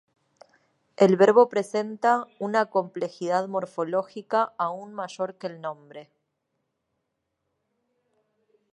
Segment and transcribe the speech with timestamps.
[0.97, 6.09] El verbo presenta una complejidad morfológica aún mayor que el nombre.